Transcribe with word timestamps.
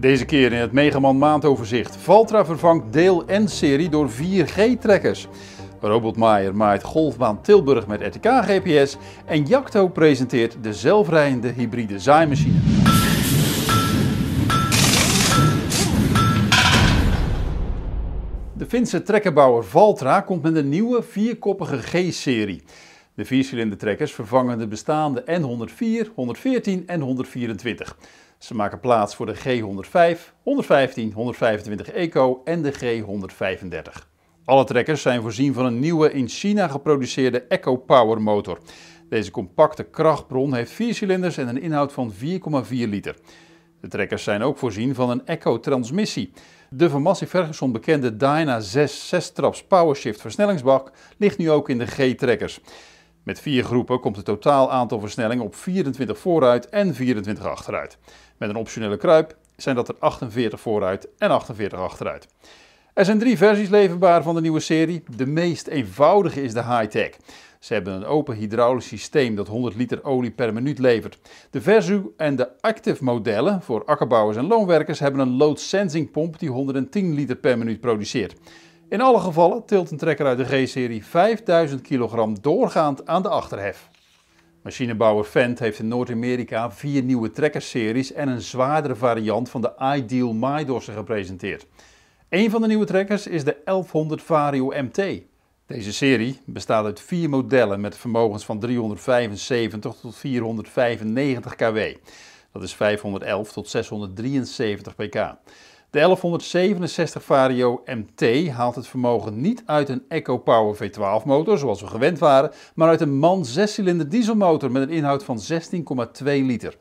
Deze 0.00 0.24
keer 0.24 0.52
in 0.52 0.58
het 0.58 0.72
Megaman 0.72 1.18
maandoverzicht. 1.18 1.96
Valtra 1.96 2.44
vervangt 2.44 2.92
deel 2.92 3.24
N-serie 3.26 3.88
door 3.88 4.10
4G-trekkers. 4.10 5.26
Robot 5.80 6.16
Maier 6.16 6.56
maait 6.56 6.82
golfbaan 6.82 7.42
Tilburg 7.42 7.86
met 7.86 8.00
RTK 8.00 8.26
GPS. 8.26 8.96
En 9.26 9.44
Jacto 9.44 9.88
presenteert 9.88 10.56
de 10.62 10.74
zelfrijdende 10.74 11.48
hybride 11.48 11.98
zaaimachine. 11.98 12.58
De 18.52 18.66
Finse 18.68 19.02
trekkerbouwer 19.02 19.64
Valtra 19.64 20.20
komt 20.20 20.42
met 20.42 20.56
een 20.56 20.68
nieuwe 20.68 21.02
vierkoppige 21.02 21.78
G-serie. 21.78 22.62
De 23.14 23.24
viercilinderdrekkers 23.24 24.12
vervangen 24.12 24.58
de 24.58 24.66
bestaande 24.66 25.24
N104, 25.40 26.14
114 26.14 26.82
en 26.86 27.00
124. 27.00 27.96
Ze 28.40 28.54
maken 28.54 28.80
plaats 28.80 29.14
voor 29.14 29.26
de 29.26 29.36
G105, 29.36 30.20
115, 30.42 31.12
125 31.12 31.90
Eco 31.90 32.40
en 32.44 32.62
de 32.62 32.72
G135. 32.72 34.06
Alle 34.44 34.64
trekkers 34.64 35.02
zijn 35.02 35.22
voorzien 35.22 35.54
van 35.54 35.64
een 35.64 35.78
nieuwe 35.78 36.12
in 36.12 36.28
China 36.28 36.68
geproduceerde 36.68 37.42
Eco 37.42 37.76
Power 37.76 38.22
motor. 38.22 38.58
Deze 39.08 39.30
compacte 39.30 39.82
krachtbron 39.82 40.54
heeft 40.54 40.70
vier 40.70 40.94
cilinders 40.94 41.36
en 41.36 41.48
een 41.48 41.60
inhoud 41.60 41.92
van 41.92 42.12
4,4 42.12 42.18
liter. 42.68 43.16
De 43.80 43.88
trekkers 43.88 44.22
zijn 44.22 44.42
ook 44.42 44.58
voorzien 44.58 44.94
van 44.94 45.10
een 45.10 45.26
Eco-transmissie. 45.26 46.32
De 46.70 46.90
van 46.90 47.02
Massey 47.02 47.26
Ferguson 47.26 47.72
bekende 47.72 48.16
Dyna 48.16 48.60
6 48.60 49.14
6-traps 49.14 49.66
PowerShift 49.66 50.20
versnellingsbak 50.20 50.92
ligt 51.18 51.38
nu 51.38 51.50
ook 51.50 51.68
in 51.68 51.78
de 51.78 51.86
G-trekkers. 51.86 52.60
Met 53.22 53.40
vier 53.40 53.64
groepen 53.64 54.00
komt 54.00 54.16
het 54.16 54.24
totaal 54.24 54.70
aantal 54.70 55.00
versnellingen 55.00 55.44
op 55.44 55.54
24 55.54 56.18
vooruit 56.18 56.68
en 56.68 56.94
24 56.94 57.44
achteruit. 57.44 57.98
Met 58.40 58.48
een 58.48 58.56
optionele 58.56 58.96
kruip 58.96 59.36
zijn 59.56 59.76
dat 59.76 59.88
er 59.88 59.94
48 59.98 60.60
vooruit 60.60 61.08
en 61.18 61.30
48 61.30 61.78
achteruit. 61.78 62.28
Er 62.94 63.04
zijn 63.04 63.18
drie 63.18 63.36
versies 63.36 63.68
leverbaar 63.68 64.22
van 64.22 64.34
de 64.34 64.40
nieuwe 64.40 64.60
serie. 64.60 65.02
De 65.16 65.26
meest 65.26 65.66
eenvoudige 65.66 66.42
is 66.42 66.52
de 66.52 66.64
high-tech. 66.64 67.10
Ze 67.58 67.72
hebben 67.72 67.94
een 67.94 68.04
open 68.04 68.36
hydraulisch 68.36 68.86
systeem 68.86 69.34
dat 69.34 69.48
100 69.48 69.76
liter 69.76 70.04
olie 70.04 70.30
per 70.30 70.52
minuut 70.52 70.78
levert. 70.78 71.18
De 71.50 71.60
Versu 71.60 72.14
en 72.16 72.36
de 72.36 72.60
Active 72.60 73.04
modellen 73.04 73.62
voor 73.62 73.84
akkerbouwers 73.84 74.36
en 74.36 74.46
loonwerkers 74.46 74.98
hebben 74.98 75.20
een 75.20 75.36
load 75.36 75.60
sensing 75.60 76.10
pomp 76.10 76.38
die 76.38 76.50
110 76.50 77.14
liter 77.14 77.36
per 77.36 77.58
minuut 77.58 77.80
produceert. 77.80 78.34
In 78.88 79.00
alle 79.00 79.20
gevallen 79.20 79.64
tilt 79.64 79.90
een 79.90 79.98
trekker 79.98 80.26
uit 80.26 80.38
de 80.38 80.64
G-serie 80.64 81.04
5000 81.04 81.80
kilogram 81.80 82.40
doorgaand 82.40 83.06
aan 83.06 83.22
de 83.22 83.28
achterhef. 83.28 83.90
Machinebouwer 84.62 85.24
Fendt 85.24 85.58
heeft 85.58 85.78
in 85.78 85.88
Noord-Amerika 85.88 86.70
vier 86.70 87.02
nieuwe 87.02 87.30
trekkerseries 87.30 88.12
en 88.12 88.28
een 88.28 88.40
zwaardere 88.40 88.96
variant 88.96 89.50
van 89.50 89.60
de 89.60 89.72
Ideal 89.96 90.32
Maidorser 90.32 90.94
gepresenteerd. 90.94 91.66
Een 92.28 92.50
van 92.50 92.60
de 92.60 92.66
nieuwe 92.66 92.84
trekkers 92.84 93.26
is 93.26 93.44
de 93.44 93.56
1100 93.64 94.22
Vario 94.22 94.66
MT. 94.66 95.22
Deze 95.66 95.92
serie 95.92 96.40
bestaat 96.44 96.84
uit 96.84 97.00
vier 97.00 97.28
modellen 97.28 97.80
met 97.80 97.96
vermogens 97.96 98.44
van 98.44 98.58
375 98.58 99.94
tot 100.00 100.16
495 100.16 101.54
kW. 101.54 101.78
Dat 102.52 102.62
is 102.62 102.74
511 102.74 103.52
tot 103.52 103.68
673 103.68 104.94
pk. 104.94 105.34
De 105.90 105.98
1167 105.98 107.22
Vario 107.22 107.82
MT 107.84 108.48
haalt 108.48 108.74
het 108.74 108.86
vermogen 108.86 109.40
niet 109.40 109.62
uit 109.66 109.88
een 109.88 110.04
Eco 110.08 110.38
Power 110.38 110.76
V12 110.76 111.24
motor 111.24 111.58
zoals 111.58 111.80
we 111.80 111.86
gewend 111.86 112.18
waren, 112.18 112.50
maar 112.74 112.88
uit 112.88 113.00
een 113.00 113.18
MAN 113.18 113.44
6-cilinder 113.46 114.08
dieselmotor 114.08 114.70
met 114.70 114.82
een 114.82 114.94
inhoud 114.94 115.24
van 115.24 115.40
16,2 115.52 116.24
liter. 116.24 116.76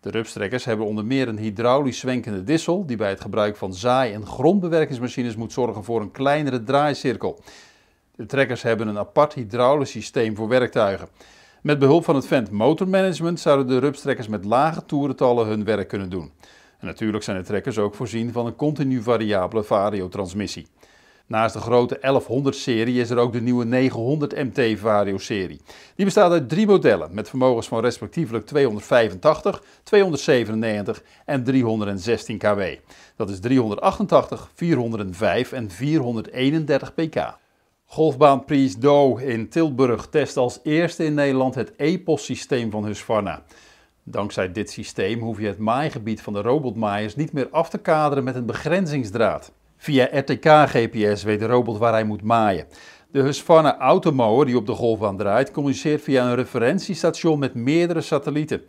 De 0.00 0.10
rupstrekkers 0.10 0.64
hebben 0.64 0.86
onder 0.86 1.04
meer 1.04 1.28
een 1.28 1.38
hydraulisch 1.38 1.98
zwenkende 1.98 2.44
dissel 2.44 2.86
die 2.86 2.96
bij 2.96 3.08
het 3.08 3.20
gebruik 3.20 3.56
van 3.56 3.74
zaai- 3.74 4.12
en 4.12 4.26
grondbewerkingsmachines 4.26 5.36
moet 5.36 5.52
zorgen 5.52 5.84
voor 5.84 6.00
een 6.00 6.10
kleinere 6.10 6.62
draaicirkel. 6.62 7.40
De 8.16 8.26
trekkers 8.26 8.62
hebben 8.62 8.88
een 8.88 8.98
apart 8.98 9.32
hydraulisch 9.32 9.90
systeem 9.90 10.36
voor 10.36 10.48
werktuigen. 10.48 11.08
Met 11.62 11.78
behulp 11.78 12.04
van 12.04 12.14
het 12.14 12.26
Vent 12.26 12.50
Motor 12.50 12.88
Management 12.88 13.40
zouden 13.40 13.66
de 13.66 13.78
rupstrekkers 13.78 14.28
met 14.28 14.44
lage 14.44 14.86
toerentallen 14.86 15.46
hun 15.46 15.64
werk 15.64 15.88
kunnen 15.88 16.10
doen. 16.10 16.32
En 16.80 16.86
natuurlijk 16.86 17.24
zijn 17.24 17.36
de 17.36 17.44
trekkers 17.44 17.78
ook 17.78 17.94
voorzien 17.94 18.32
van 18.32 18.46
een 18.46 18.56
continu 18.56 19.02
variabele 19.02 19.62
vario-transmissie. 19.62 20.66
Naast 21.30 21.54
de 21.54 21.60
grote 21.60 21.98
1100-serie 21.98 23.00
is 23.00 23.10
er 23.10 23.18
ook 23.18 23.32
de 23.32 23.40
nieuwe 23.40 23.64
900 23.64 24.32
MT 24.34 24.78
Vario-serie. 24.78 25.60
Die 25.94 26.04
bestaat 26.04 26.32
uit 26.32 26.48
drie 26.48 26.66
modellen 26.66 27.14
met 27.14 27.28
vermogens 27.28 27.68
van 27.68 27.80
respectievelijk 27.80 28.46
285, 28.46 29.62
297 29.82 31.02
en 31.24 31.44
316 31.44 32.38
kW. 32.38 32.62
Dat 33.16 33.30
is 33.30 33.40
388, 33.40 34.50
405 34.54 35.52
en 35.52 35.70
431 35.70 36.94
pk. 36.94 37.38
Golfbaan 37.84 38.44
Pries 38.44 38.76
Do 38.76 39.16
in 39.16 39.48
Tilburg 39.48 40.06
test 40.06 40.36
als 40.36 40.60
eerste 40.62 41.04
in 41.04 41.14
Nederland 41.14 41.54
het 41.54 41.72
EPOS-systeem 41.76 42.70
van 42.70 42.84
Husqvarna. 42.84 43.42
Dankzij 44.10 44.52
dit 44.52 44.70
systeem 44.70 45.20
hoef 45.20 45.40
je 45.40 45.46
het 45.46 45.58
maaigebied 45.58 46.22
van 46.22 46.32
de 46.32 46.40
robotmaaiers 46.40 47.16
niet 47.16 47.32
meer 47.32 47.48
af 47.50 47.70
te 47.70 47.78
kaderen 47.78 48.24
met 48.24 48.34
een 48.34 48.46
begrenzingsdraad. 48.46 49.52
Via 49.76 50.08
RTK-GPS 50.12 51.22
weet 51.22 51.38
de 51.38 51.46
robot 51.46 51.78
waar 51.78 51.92
hij 51.92 52.04
moet 52.04 52.22
maaien. 52.22 52.66
De 53.10 53.20
Husqvarna 53.20 53.78
Automower 53.78 54.46
die 54.46 54.56
op 54.56 54.66
de 54.66 54.72
golfbaan 54.72 55.16
draait 55.16 55.50
communiceert 55.50 56.02
via 56.02 56.24
een 56.24 56.34
referentiestation 56.34 57.38
met 57.38 57.54
meerdere 57.54 58.00
satellieten. 58.00 58.62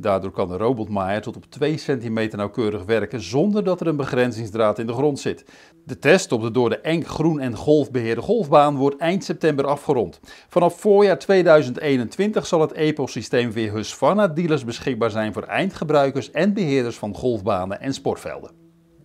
Daardoor 0.00 0.30
kan 0.30 0.48
de 0.48 0.56
robotmaaier 0.56 1.20
tot 1.20 1.36
op 1.36 1.44
2 1.48 1.76
centimeter 1.76 2.38
nauwkeurig 2.38 2.84
werken 2.84 3.20
zonder 3.20 3.64
dat 3.64 3.80
er 3.80 3.86
een 3.86 3.96
begrenzingsdraad 3.96 4.78
in 4.78 4.86
de 4.86 4.92
grond 4.92 5.18
zit. 5.18 5.44
De 5.84 5.98
test 5.98 6.32
op 6.32 6.42
de 6.42 6.50
door 6.50 6.68
de 6.68 6.80
Enk 6.80 7.06
Groen 7.06 7.40
en 7.40 7.56
Golf 7.56 7.90
beheerde 7.90 8.20
golfbaan 8.20 8.76
wordt 8.76 8.96
eind 8.96 9.24
september 9.24 9.66
afgerond. 9.66 10.20
Vanaf 10.48 10.80
voorjaar 10.80 11.18
2021 11.18 12.46
zal 12.46 12.60
het 12.60 12.72
EPOS-systeem 12.72 13.52
via 13.52 13.72
Husqvarna 13.72 14.28
dealers 14.28 14.64
beschikbaar 14.64 15.10
zijn 15.10 15.32
voor 15.32 15.42
eindgebruikers 15.42 16.30
en 16.30 16.54
beheerders 16.54 16.96
van 16.96 17.14
golfbanen 17.14 17.80
en 17.80 17.94
sportvelden. 17.94 18.50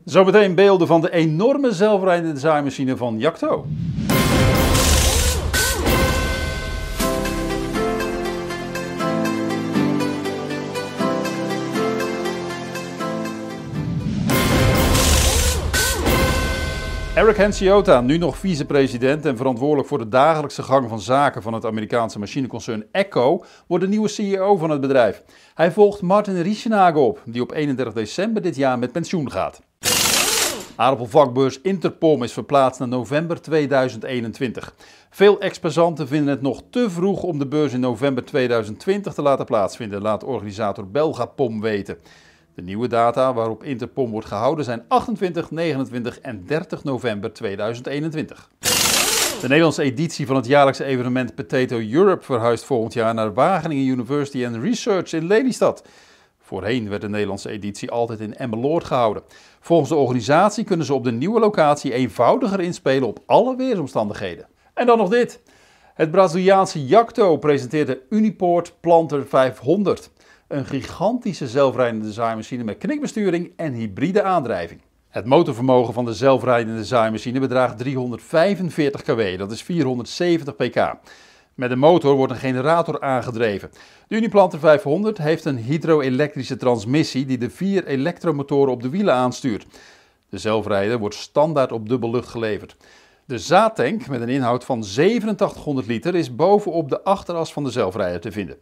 Zometeen 0.06 0.56
beelden 0.56 0.88
van 0.88 1.02
de 1.02 1.12
enorme 1.12 1.72
zelfrijdende 1.72 2.40
zaaimachine 2.40 2.98
van 2.98 3.20
Jacto. 3.20 3.66
Eric 17.16 17.38
Hansiota, 17.38 18.01
nu 18.01 18.18
nog 18.18 18.38
vicepresident 18.38 19.25
en 19.25 19.38
verantwoordelijk 19.38 19.88
voor 19.88 19.97
de 19.97 20.09
dagelijkse 20.09 20.63
gang 20.63 20.90
van 20.90 21.00
zaken 21.00 21.41
van 21.41 21.53
het 21.53 21.66
Amerikaanse 21.66 22.19
machineconcern 22.19 22.85
Echo, 22.91 23.44
wordt 23.68 23.84
de 23.84 23.90
nieuwe 23.90 24.07
CEO 24.07 24.57
van 24.57 24.69
het 24.69 24.81
bedrijf. 24.81 25.24
Hij 25.53 25.72
volgt 25.72 26.01
Martin 26.01 26.41
Rieschenhagen 26.41 27.01
op, 27.01 27.22
die 27.25 27.41
op 27.41 27.51
31 27.51 27.94
december 27.94 28.41
dit 28.41 28.56
jaar 28.56 28.79
met 28.79 28.91
pensioen 28.91 29.31
gaat. 29.31 29.62
Aardappelvakbeurs 30.75 31.62
Interpom 31.62 32.24
is 32.24 32.34
verplaatst 32.34 32.79
naar 32.79 32.88
november 32.88 33.41
2021. 33.41 34.75
Veel 35.09 35.40
exposanten 35.40 36.07
vinden 36.07 36.34
het 36.34 36.41
nog 36.41 36.62
te 36.69 36.90
vroeg 36.90 37.24
om 37.24 37.40
de 37.40 37.47
beurs 37.47 37.74
in 37.74 37.80
november 37.80 38.25
2020 38.25 39.13
te 39.13 39.22
laten 39.22 39.45
plaatsvinden, 39.45 40.01
laat 40.01 40.24
organisator 40.24 40.88
Belgapom 40.88 41.62
weten. 41.62 41.97
De 42.56 42.62
nieuwe 42.62 42.88
data 42.88 43.34
waarop 43.34 43.64
Interpom 43.64 44.12
wordt 44.12 44.28
gehouden 44.28 44.66
zijn 44.66 44.84
28, 44.88 45.52
29 45.52 46.19
en 46.19 46.46
30 46.46 46.84
november 46.84 47.34
2021. 47.34 48.50
De 49.41 49.47
Nederlandse 49.47 49.81
editie 49.81 50.25
van 50.25 50.36
het 50.36 50.46
jaarlijkse 50.46 50.84
evenement 50.84 51.36
Potato 51.36 51.80
Europe 51.80 52.24
verhuist 52.24 52.63
volgend 52.63 52.94
jaar 52.94 53.13
naar 53.13 53.34
Wageningen 53.34 53.86
University 53.86 54.46
and 54.46 54.56
Research 54.56 55.13
in 55.13 55.28
Lelystad. 55.28 55.84
Voorheen 56.40 56.90
werd 56.90 57.02
de 57.02 57.09
Nederlandse 57.09 57.50
editie 57.50 57.92
altijd 57.92 58.19
in 58.19 58.36
Emmeloord 58.36 58.84
gehouden. 58.84 59.24
Volgens 59.59 59.90
de 59.90 59.95
organisatie 59.95 60.63
kunnen 60.63 60.86
ze 60.86 60.94
op 60.94 61.04
de 61.04 61.12
nieuwe 61.12 61.39
locatie 61.39 61.94
eenvoudiger 61.94 62.60
inspelen 62.60 63.07
op 63.07 63.19
alle 63.25 63.56
weersomstandigheden. 63.56 64.48
En 64.74 64.86
dan 64.86 64.98
nog 64.98 65.10
dit. 65.10 65.42
Het 65.94 66.12
Braziliaanse 66.12 66.86
Jacto 66.86 67.38
presenteert 67.38 67.88
de 67.88 68.01
Uniport 68.10 68.74
Planter 68.80 69.28
500. 69.28 70.10
Een 70.54 70.66
gigantische 70.66 71.48
zelfrijdende 71.48 72.12
zaaimachine 72.12 72.64
met 72.64 72.78
knikbesturing 72.78 73.54
en 73.56 73.74
hybride 73.74 74.24
aandrijving. 74.24 74.82
Het 75.10 75.26
motorvermogen 75.26 75.94
van 75.94 76.06
de 76.06 76.14
zelfrijdende 76.14 76.86
zaaimachine 76.86 77.40
bedraagt 77.40 77.78
345 77.78 79.02
kW, 79.02 79.38
dat 79.38 79.52
is 79.52 79.64
470 79.64 80.56
pk. 80.56 80.96
Met 81.54 81.70
de 81.70 81.76
motor 81.76 82.16
wordt 82.16 82.34
een 82.34 82.40
generator 82.40 83.02
aangedreven. 83.02 83.70
De 84.08 84.16
Uniplanter 84.16 84.60
500 84.60 85.18
heeft 85.18 85.46
een 85.46 85.58
hydro-elektrische 85.58 86.58
transmissie 86.58 87.26
die 87.26 87.38
de 87.38 87.50
vier 87.50 87.86
elektromotoren 87.86 88.74
op 88.74 88.82
de 88.82 88.90
wielen 88.90 89.14
aanstuurt. 89.14 89.66
De 90.30 90.38
zelfrijder 90.38 91.00
wordt 91.00 91.16
standaard 91.16 91.72
op 91.72 91.90
dubbellucht 91.90 92.30
geleverd. 92.30 92.76
De 93.26 93.40
zaadtank 93.40 94.08
met 94.08 94.22
een 94.22 94.30
inhoud 94.30 94.66
van 94.66 94.78
8700 94.78 95.88
liter 95.88 96.16
is 96.16 96.36
bovenop 96.36 96.90
de 96.90 97.04
achteras 97.04 97.54
van 97.54 97.64
de 97.64 97.72
zelfrijder 97.72 98.22
te 98.22 98.32
vinden. 98.32 98.58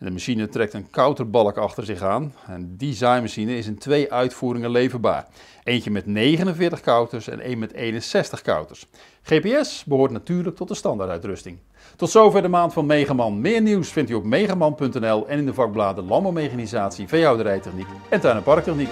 De 0.00 0.10
machine 0.10 0.48
trekt 0.48 0.74
een 0.74 0.90
kouterbalk 0.90 1.56
achter 1.56 1.84
zich 1.84 2.02
aan. 2.02 2.34
En 2.46 2.76
die 2.76 2.94
zaaimachine 2.94 3.56
is 3.56 3.66
in 3.66 3.78
twee 3.78 4.12
uitvoeringen 4.12 4.70
leverbaar. 4.70 5.26
Eentje 5.64 5.90
met 5.90 6.06
49 6.06 6.80
kouters 6.80 7.28
en 7.28 7.40
één 7.40 7.58
met 7.58 7.72
61 7.72 8.42
kouters. 8.42 8.86
GPS 9.22 9.84
behoort 9.84 10.10
natuurlijk 10.10 10.56
tot 10.56 10.68
de 10.68 10.74
standaarduitrusting. 10.74 11.58
Tot 11.96 12.10
zover 12.10 12.42
de 12.42 12.48
maand 12.48 12.72
van 12.72 12.86
Megaman. 12.86 13.40
Meer 13.40 13.62
nieuws 13.62 13.88
vindt 13.88 14.10
u 14.10 14.14
op 14.14 14.24
megaman.nl 14.24 15.28
en 15.28 15.38
in 15.38 15.46
de 15.46 15.54
vakbladen 15.54 16.06
Landbouwmechanisatie, 16.06 17.08
veehouderijtechniek 17.08 17.88
en 18.08 18.20
tuin- 18.20 18.36
en 18.36 18.42
parktechniek. 18.42 18.88